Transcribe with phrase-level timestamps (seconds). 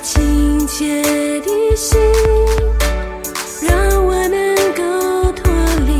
[0.00, 1.02] 亲切
[1.40, 1.98] 的心，
[3.60, 5.52] 让我能够脱
[5.86, 5.98] 离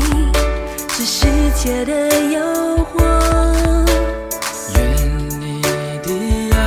[0.87, 1.25] 这世
[1.55, 1.91] 界的
[2.31, 2.39] 诱
[2.85, 2.95] 惑。
[4.75, 4.79] 愿
[5.39, 5.61] 你
[6.01, 6.57] 的爱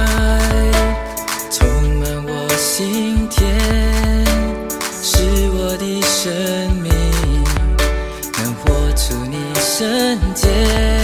[1.50, 1.66] 充
[1.98, 3.40] 满我心田，
[5.02, 5.22] 使
[5.54, 6.30] 我的生
[6.82, 6.92] 命
[8.38, 11.01] 能活出你圣洁。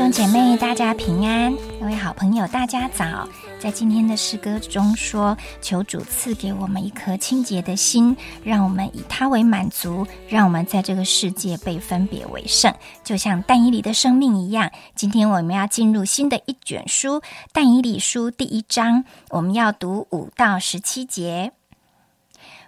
[0.00, 3.28] 兄姐妹，大家平安；各位好朋友，大家早。
[3.58, 12.74] 在今天的诗歌中说：“求主赐给我们一颗清洁的心，让我们以它为满足，让我们在这个世界被分别为圣，
[13.04, 17.20] 就像但以理的生命一样。”今天我们要进入新的一卷书
[17.52, 21.52] 《但以理书》第一章，我们要读五到十七节。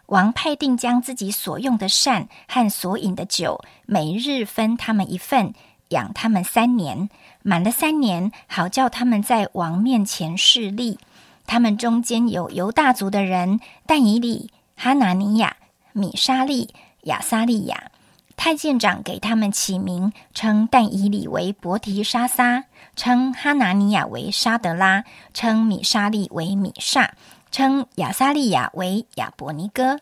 [0.07, 5.55] 王派定将自己所用的膳和所饮的酒，每日分他们一份，
[5.93, 7.09] 养他们三年。
[7.43, 10.99] 满了三年，好叫他们在王面前示例。
[11.47, 15.57] 他们中间有犹大族的人，但以理、哈拿尼亚、
[15.93, 17.91] 米沙利、亚撒利亚。
[18.37, 22.65] 太监长给他们起名，称但以理为伯提沙撒，
[22.97, 27.15] 称哈拿尼亚为沙德拉，称米沙利为米沙，
[27.51, 29.99] 称亚撒利亚为亚伯尼哥。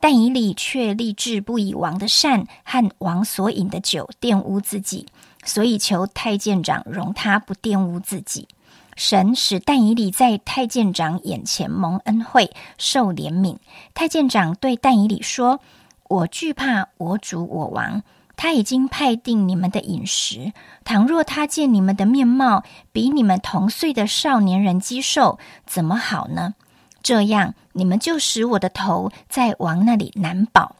[0.00, 5.06] 但以理却立志不以王的膳和王所饮的酒玷污自己，
[5.44, 8.48] 所以求太监长容他不玷污自己。
[8.96, 13.56] 神使但以理在太监长眼前蒙恩惠，受怜悯。
[13.94, 15.60] 太监长对但以理说
[16.08, 18.02] ：“我惧怕我主我王，
[18.36, 20.52] 他已经派定你们的饮食。
[20.84, 26.54] 倘若他见你们的面貌比你们同岁的少年人肌瘦，怎么好呢？
[27.02, 30.76] 这样，你们就使我的头在王那里难保。”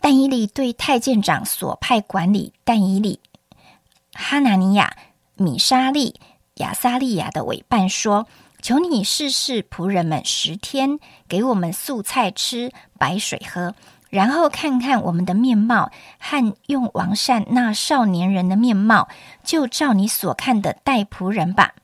[0.00, 3.20] 但以理对太监长所派管理但以理、
[4.12, 4.96] 哈拿尼亚、
[5.36, 6.20] 米沙利、
[6.54, 8.26] 亚撒利亚的委办说
[8.60, 10.98] ：“求你试试仆人们十天，
[11.28, 13.74] 给我们素菜吃，白水喝，
[14.08, 19.08] 然后看看我们的面貌和用王膳那少年人的面貌，
[19.44, 21.74] 就照你所看的待仆人吧。”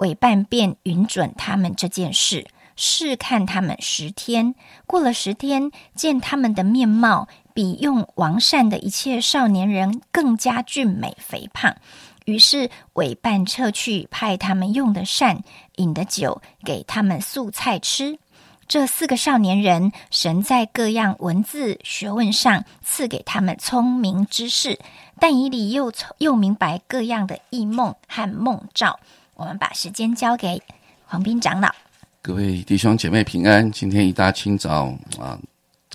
[0.00, 2.46] 委办便允准他们这件事，
[2.76, 4.54] 试看他们十天。
[4.86, 11.76] 过了十天，见他们的面貌比用王善的一切少年人更加俊美肥胖，
[12.24, 15.42] 于是委办撤去派他们用的膳、
[15.76, 18.18] 饮的酒，给他们素菜吃。
[18.66, 24.78] 这四个少年人，神在各样文字学问上赐给他们聪明知识，
[25.18, 29.00] 但以理又又明白各样的异梦和梦兆。
[29.40, 30.62] 我们把时间交给
[31.06, 31.74] 黄斌长老。
[32.20, 33.72] 各位弟兄姐妹平安。
[33.72, 35.40] 今天一大清早啊，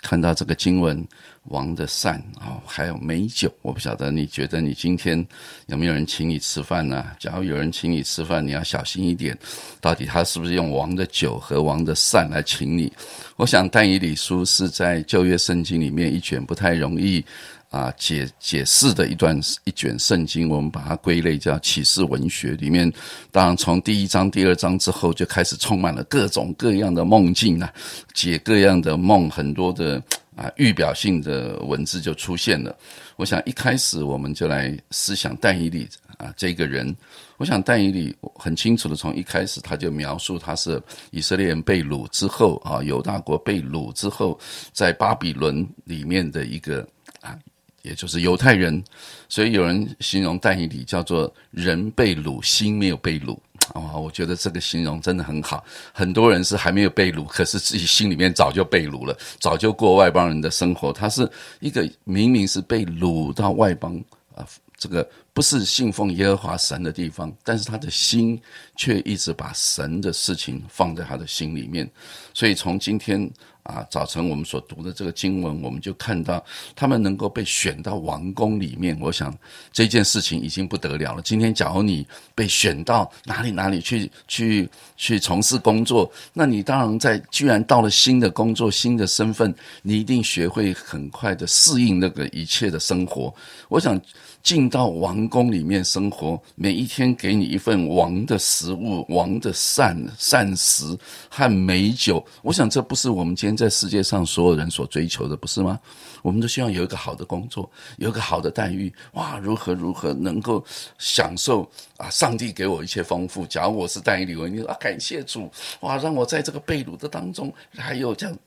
[0.02, 1.08] 看到这个经文
[1.46, 3.52] 王的膳啊，还有美酒。
[3.62, 5.26] 我不晓得你觉得你今天
[5.68, 7.06] 有没有人请你吃饭呢？
[7.20, 9.38] 假如有人请你吃饭，你要小心一点，
[9.80, 12.92] 到底他是不是用王的酒和王的膳来请你？
[13.36, 17.24] 我想但以理书是在旧约圣经里面一卷不太容易。
[17.72, 22.52] 啊，解解释的一段一卷圣经，我们把它归类叫启示文学。
[22.52, 22.90] 里面
[23.32, 27.70] 当然从第一章、第二章之后就开始充满了各种各样的梦境啊，
[28.14, 30.02] 解各样的梦，很多的
[30.36, 32.78] 啊预表性的文字就出现了。
[33.16, 35.88] 我想一开始我们就来思想但以理
[36.18, 36.96] 啊这个人。
[37.38, 40.82] 我想但以理很清楚的从一开始他就描述他是
[41.12, 44.40] 以色列人被掳之后啊，犹大国被掳之后，
[44.72, 46.88] 在巴比伦里面的一个
[47.22, 47.38] 啊。
[47.82, 48.84] 也就是犹太人，
[49.30, 53.38] 所以有人形容但以理叫做“人被掳，心没有被掳”
[53.74, 55.64] 啊，我觉得这个形容真的很好。
[55.92, 60.94] 很多人是还没有被掳，可是自己心里面早就被掳了，早就过外邦人的生活。
[60.94, 61.30] 他是
[61.60, 64.02] 一个明明是被掳到外邦
[64.36, 64.46] 啊，
[64.78, 68.42] 这个不是信奉耶和华神的地方，但是他的心
[68.76, 71.88] 却一直把神的事情放在他的心里面。
[72.34, 73.30] 所以从今天。
[73.66, 76.46] 啊，早晨我们所读的这个经文，我们就看到
[76.76, 78.96] 他们能够被选到王宫里面。
[79.02, 79.36] 我想
[79.74, 81.22] 这件事情已经不得了了。
[81.24, 82.06] 今天假如你
[82.36, 89.52] 被选到哪里哪里去去去从事工作，那你当然在居然到了新的工作、新的身份，
[89.82, 93.34] 你一定学会很快的适应那个一切的生活。
[93.68, 94.00] 我想。
[94.46, 100.98] 进到王宫里面生活，每一天给你一份王的食物、王的膳膳食
[101.30, 102.24] 和美酒。
[102.42, 105.80] 我想这不是我们今天在世界上所有人所追求的，不是吗？
[106.22, 108.92] 我们都希望有一个好的工作，有一个好的待遇。
[109.14, 110.64] 哇，如何如何能够
[110.98, 112.10] 享受啊？
[112.10, 113.46] 上帝给我一切丰富。
[113.46, 115.52] 假如我是但以理，我你说啊，感谢主，
[115.82, 118.38] 哇，让我在这个被掳的当中还有这样。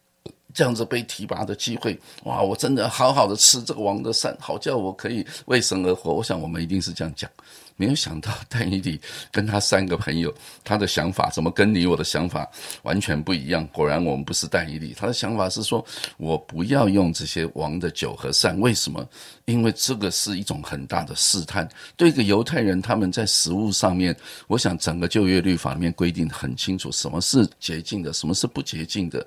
[0.58, 2.42] 这样子被提拔的机会，哇！
[2.42, 6.12] 我真的好好的吃这个王的膳，好叫我可以为神而活。
[6.12, 7.30] 我想我们一定是这样讲。
[7.76, 9.00] 没有想到戴以理
[9.30, 10.34] 跟他三个朋友，
[10.64, 12.44] 他的想法怎么跟你我的想法
[12.82, 13.64] 完全不一样？
[13.68, 19.08] 果然我们不是戴以理，他的想法是说，我不要用这些王的酒和膳，为什么？
[19.44, 21.68] 因为这个是一种很大的试探。
[21.96, 24.16] 对一个犹太人，他们在食物上面，
[24.48, 29.24] 我想整个旧约律法里面规定很清楚，什么是洁净的，什么是不洁净的。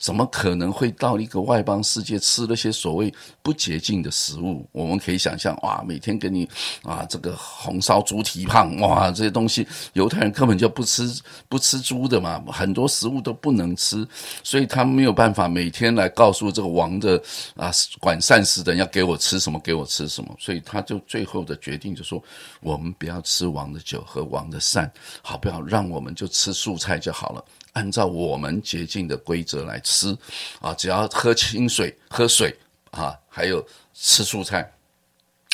[0.00, 3.12] 怎么可能会到一个外邦世界吃那些所谓
[3.42, 4.66] 不洁净的食物？
[4.72, 6.48] 我们可以想象，哇，每天给你
[6.82, 11.06] 啊这个红烧猪蹄膀，哇，这些东西，犹太人根本就不吃
[11.50, 14.06] 不吃猪的嘛，很多食物都不能吃，
[14.42, 17.22] 所以他没有办法每天来告诉这个王的
[17.54, 17.70] 啊
[18.00, 22.22] 管膳食的要给我吃什么，给我吃什么，所以他就最后的决定就说，
[22.60, 27.44] 我们不要吃王的酒和王的膳，好不要让我们就吃素菜就好了。
[27.72, 30.16] 按照我们洁净的规则来吃，
[30.60, 32.56] 啊，只要喝清水、喝水
[32.90, 33.64] 啊，还有
[33.94, 34.70] 吃蔬菜。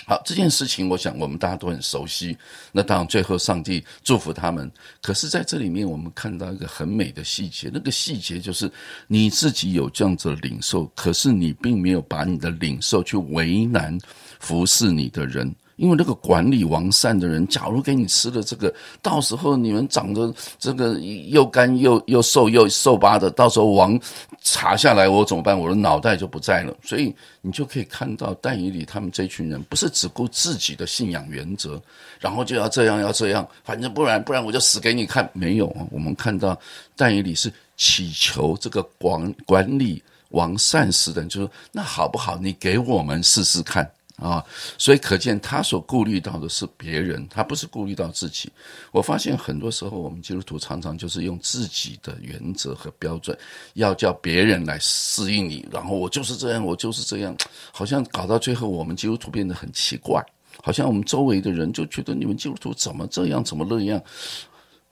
[0.09, 2.39] 好，这件事情我想我们大家都很熟悉。
[2.71, 4.71] 那当然，最后上帝祝福他们。
[5.03, 8.71] 可是，在这里面我们看到一个很美的细节，那个细节就是
[9.09, 13.99] 你自己有这样子的领受，可是你并没有把你的领受去为难
[14.39, 15.53] 服侍你的人。
[15.77, 23.99] 因为那个管理王善的人，假如给你吃了这个，到时候你们长得这个又干又又瘦又瘦巴的，到时候王
[24.43, 25.59] 查下来我怎么办？
[25.59, 26.75] 我的脑袋就不在了。
[26.83, 31.81] 所以你就可以看到但以里他们这群人，不是只顾自己的信仰原则，
[32.19, 35.29] 然后就要这样要这样，反正不然不然我就死给你看。
[35.35, 36.59] 没有啊，我们看到
[36.97, 42.39] 但以里是祈求这个管管理王善时的，就说那好不好？
[42.39, 43.87] 你给我们试试看。
[44.17, 44.43] 啊，
[44.79, 48.51] 所以可见他所顾虑到的是别人，他不是顾虑到自己。
[48.91, 53.37] 我发现很多时候，我们基督徒常常就是用自己的原则和标准，
[53.75, 57.37] 要叫别人来适应你，然后我就是这样，我就是这样，
[57.73, 60.25] 好像搞到最后，我们基督徒变得很奇怪，
[60.63, 64.03] 好像我们周围的人就觉得你们基督徒怎么这样，怎么那样。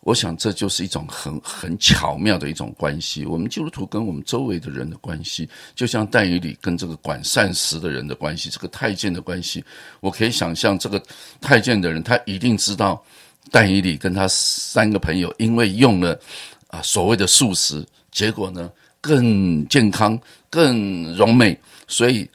[0.05, 3.25] 我想这就是一种很很巧妙的一种关系。
[3.25, 9.65] 我们基督徒跟我们周围的人的关系，就像但以理跟这个管膳食的人的关系，这个太监的关系。
[10.01, 11.03] 我可以想象，这个
[11.41, 13.03] 太监的人，他一定知道
[13.51, 16.21] 但以理跟他三个朋友，因为用了
[16.69, 18.71] 啊所谓的素食，结果呢
[19.01, 20.21] 更健康、
[20.51, 21.59] 更柔美。
[21.89, 22.29] 所以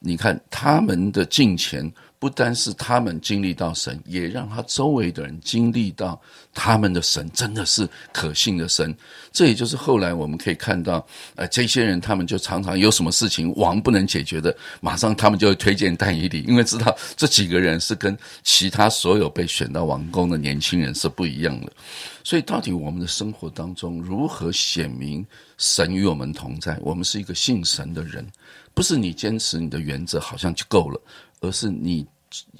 [0.00, 1.88] 你看他们的金钱。
[2.20, 6.20] 不单是他们经历到神，也让他周围的人经历到
[6.52, 8.94] 他们的神真的是可信的神。
[9.32, 21.72] 这也就是后来我们可以看到，呃，这些人他们就常常有什么事情王不能解决的，马上他们就会推荐但以理，因为知道这几个人是跟其他所有被选到王宫的年轻人是不一样的。
[22.22, 25.26] 所以，到底我们的生活当中如何显明
[25.56, 26.78] 神与我们同在？
[26.82, 28.26] 我们是一个信神的人，
[28.74, 31.00] 不是你坚持你的原则好像就够了。
[31.40, 32.06] 而是你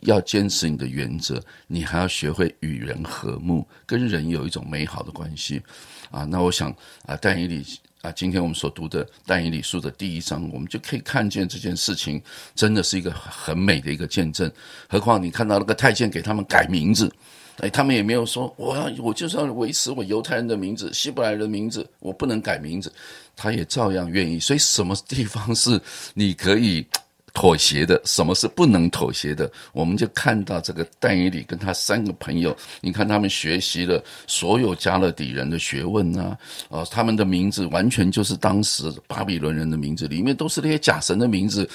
[0.03, 5.63] 要坚持你的原则，你还要学会与人和睦，跟人有一种美好的关系
[6.11, 6.25] 啊。
[6.25, 6.75] 那我想
[7.07, 7.65] 啊，但以理
[8.03, 12.21] 啊，今天我们所读的但以理书的第一章，我们就可以看见这件事情
[12.55, 14.51] 真的是一个很美的一个见证。
[14.89, 17.13] 何况你看到那个太监给他们改名字，
[17.59, 22.93] 哎，他们也没有说我要我就是要维持我犹太人的名字、希伯来人的名字，我不能改名字，
[23.37, 24.41] 他也照样愿意。
[24.41, 25.81] 所以什么地方是
[26.15, 26.85] 你可以？
[27.33, 29.51] 妥协的，什么是不能妥协的？
[29.73, 36.37] 我们就看到这个但以理跟他三个朋友，你看他们学习了所有加勒底人的学问啊，
[36.69, 41.69] 呃，他们的名字完全就是当时巴比伦人的名字，里面都是那些假神的名字，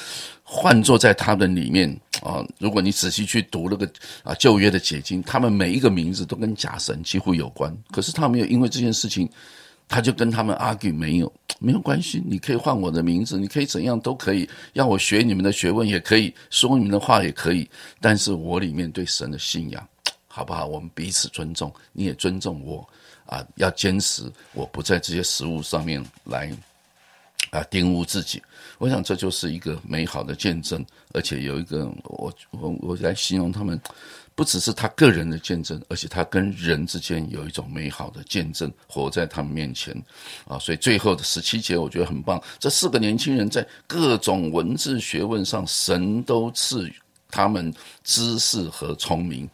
[0.43, 1.89] 换作在他们里面
[2.21, 2.45] 啊。
[2.59, 3.89] 如果你仔细去读那个
[4.23, 9.29] 啊旧约的解经，他们每一个名字都跟假神几乎有关，可是他没有因为这件事情。
[9.87, 17.69] 他就跟他们 argue 没有没有关系，你可以换我的名字，你可以怎样都可以，要我学你们的学问也可以说你们的话也可以，
[18.01, 19.87] 但是我里面对神的信仰，
[20.27, 20.65] 好不好？
[20.65, 22.87] 我们彼此尊重，你也尊重我
[23.25, 26.51] 啊，要坚持，我不在这些食物上面来
[27.55, 28.41] 啊玷污自己。
[28.77, 33.79] 我想这就是一个美好的见证，而且有一个我我我来形容他们。
[34.37, 39.95] 不只是他个人的见证，而且他跟人之间有一种美好的见证，活在他们面前，
[40.45, 42.37] 啊，所以最后的十七节我觉得很棒。
[42.59, 46.93] 这四个年轻人在各种文字学问上，神都赐予
[47.29, 49.49] 他们知识和聪明，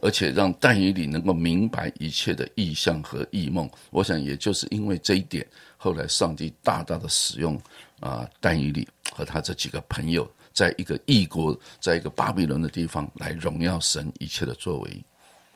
[0.00, 3.68] 而且让但以理能够明白一切的意象和异梦。
[3.90, 5.46] 我想，也就是因为这一点，
[5.82, 7.60] 后来上帝大大的使用
[7.98, 10.30] 啊但以理和他这几个朋友。
[10.54, 15.04] 在一个异国，在一个巴比伦的地方来荣耀神一切的作为。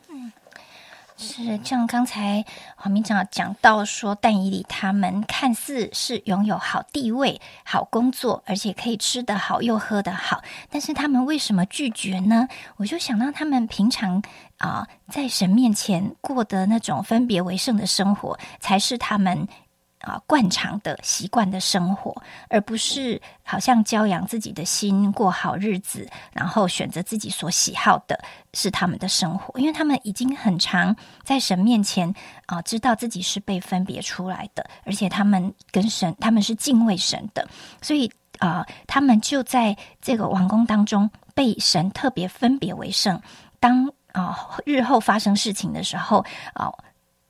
[0.09, 0.33] 嗯，
[1.19, 2.43] 是像刚才
[2.77, 12.49] 黄明长讲到说，但以理他们看似是拥有好地位、好工作，而且可以吃得好又喝得好，但是他们为什么拒绝呢？
[12.77, 14.23] 我就想到他们平常
[14.57, 19.47] 啊，在神面前过的那种分别为圣的生活，才是他们。
[20.07, 22.15] 啊，惯常的习惯的生活，
[22.49, 28.17] 而不是好像教养自己的心过好日子，然后选择自己所喜好的
[28.55, 30.95] 是他们的生活，因为他们已经很常
[31.25, 32.15] 在神面前
[32.47, 37.45] 啊，知道自己是被分别出来的，而且他们跟神，他们是敬畏神的，
[37.83, 38.09] 所以
[38.39, 43.21] 啊，他们就在这个王宫当中被神特别分别为圣。
[43.59, 46.73] 当啊日后发生事情的时候啊。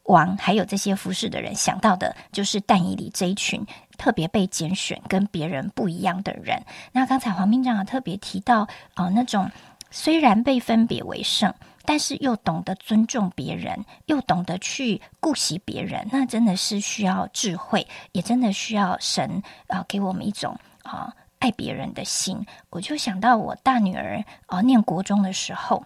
[0.07, 3.67] 王还有这些服侍的人想到的就是但以里这一群
[3.99, 6.63] 特别被拣选、跟别人不一样的人。
[6.93, 9.51] 那刚才黄兵长特别提到哦，那种
[9.91, 22.45] 虽然被分别为圣，但是又懂得尊重别人，又懂得去顾惜别人，那真的是需要智慧，也真的需要神啊给我们一种啊爱别人的心。
[22.71, 25.83] 我就想到我大女儿啊念国中的时候。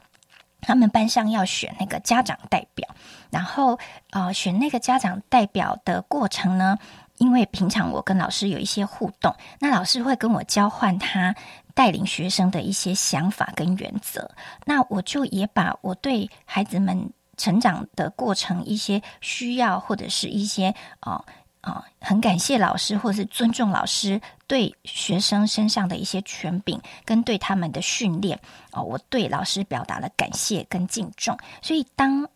[0.60, 2.88] 他们班上要选那个家长代表，
[3.30, 3.78] 然后
[4.10, 6.78] 呃，选那个家长代表的过程呢，
[7.18, 11.34] 因为平常我跟老师有一些互动，那老师会跟我交换他
[11.74, 14.30] 带领学生的一些想法跟原则，
[14.64, 21.24] 那我就也把我对孩子们成长的过程一些需要或者是一些啊。
[21.62, 24.18] 啊，很感谢老师，或是尊重老师
[24.50, 28.37] 对学生身上的一些权柄跟对他们的训练
[28.73, 31.38] 哦，我对老师表达了感谢跟敬重。
[31.62, 32.28] 所以，当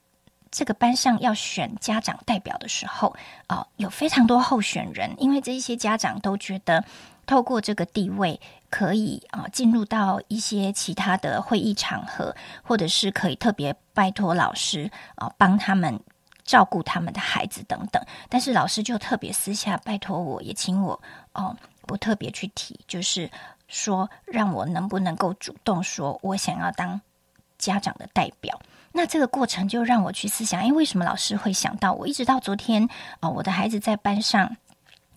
[0.52, 3.16] 这个班上要选家长代表的时候，
[3.48, 6.84] 哦，有非常多候选人，因为这一些家长都觉得
[7.26, 8.40] 透过这个地位
[8.70, 15.98] 可以啊进入到一些其他的会议场合，或者是可以特别拜托老师啊帮他们。
[16.46, 21.00] 照顾他们的孩子等等，但是老师就特别私下拜托我，也请我
[21.32, 23.30] 哦，不特别去提，就是
[23.68, 27.00] 说让我能不能够主动说，我想要当
[27.58, 28.60] 家长的代表。
[28.92, 32.06] 那这个过程就让我去思想，哎，为什么老师会想到我？
[32.06, 32.88] 一直到昨天
[33.20, 34.56] 哦，我的孩子在班上，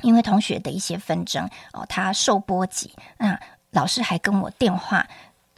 [0.02, 3.40] 因为同学的一些纷争哦，他受波及，那
[3.72, 5.08] 老师还跟我电话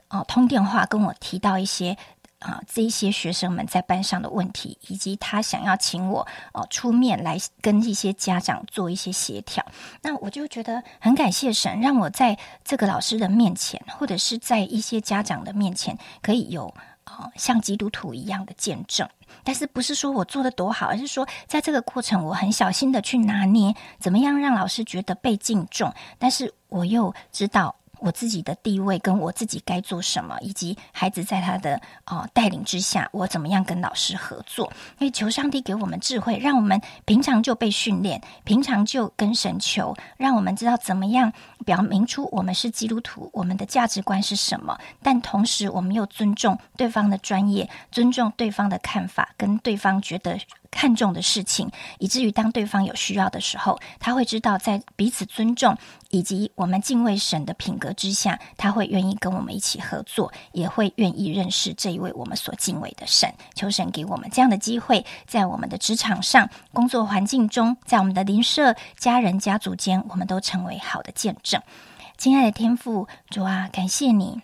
[0.10, 1.98] 哦，通电话跟我提到一些。
[2.40, 9.66] 啊，这一些学生们在班上的问题，以及他想要请我哦出面来跟一些家长做一些协调，
[10.02, 19.08] 那我就觉得很感谢神，让我在这个老师的面前，或者是在一些家长的面前，可以有啊像基督徒一样的见证。
[19.44, 27.76] 但是不是说我做的多好，而是说在这个过程，我很小心的去拿捏，怎么样让老师觉得被敬重，但是我又知道。
[28.02, 34.72] 我自己的地位跟我自己该做什么，以及孩子在他的哦带领之下，我怎么样跟老师合作？
[35.00, 41.32] 因为求上帝给我们智慧，让我们平常就被训练，平常就跟神求，让我们知道怎么样
[41.66, 44.78] 表明出我们是基督徒，我们的价值观是什么。
[45.02, 50.40] 但同时，我们又尊重对方的专业，尊重对方的看法，跟对方觉得。
[50.72, 55.78] 看重的事情，以至于当对方有需要的时候，他会知道在彼此尊重
[56.10, 63.34] 以及我们敬畏神的品格之下，他会愿意跟我们一起合作，也会愿意认识这一位我们所敬畏的神。
[63.56, 71.62] 求神给我们这样的机会，在我们的职场上、工作环境中，在我们的邻舍、家人、家族间，我们都成为好的见证。
[72.18, 74.42] 亲爱的天父主啊，感谢你，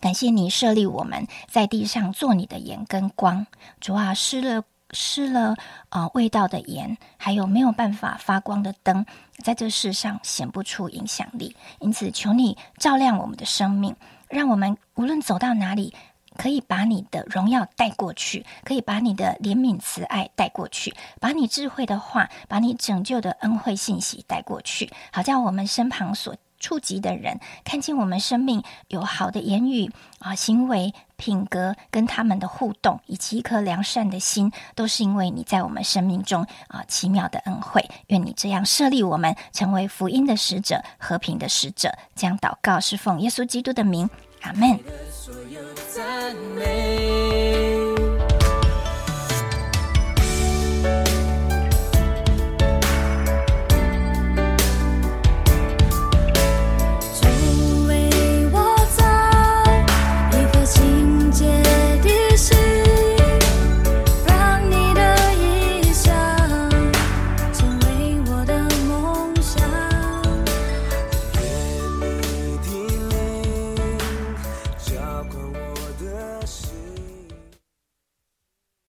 [0.00, 3.46] 感谢你设立我们在地上做你的盐跟光。
[3.80, 4.64] 主啊，失了。
[4.92, 5.56] 失了
[5.88, 9.04] 啊，味道的盐，还有没有办法发光的灯，
[9.42, 11.54] 在这世上显不出影响力。
[11.78, 13.94] 因此，求你照亮我们的生命，
[14.28, 15.94] 让我们无论走到哪里，
[16.36, 26.36] 可以把你的荣耀带过去，可以把你的怜悯慈爱带过去，把你智慧的话，把你拯救的恩惠信息带过去，好叫我们身旁所。
[26.62, 37.86] 触及的人看见我们生命有好的言语啊、行为、品格，跟他们的互动，以及一颗良善的心，都是因为你在我们生命中啊奇妙的恩惠。
[38.06, 41.92] 愿你这样设立我们，成为福音的使者、和平的使者。
[42.14, 44.08] 将祷告是奉耶稣基督的名，
[44.40, 44.80] 阿门。